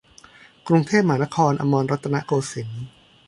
[0.67, 2.83] กรุงเทพมหานคร อมรรัตนโกสินทร์